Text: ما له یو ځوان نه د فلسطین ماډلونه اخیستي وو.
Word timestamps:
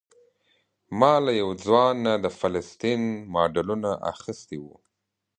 ما 0.99 1.13
له 1.25 1.31
یو 1.41 1.49
ځوان 1.63 1.93
نه 2.05 2.13
د 2.23 2.25
فلسطین 2.39 3.01
ماډلونه 3.33 3.89
اخیستي 4.13 4.57
وو. 4.61 4.75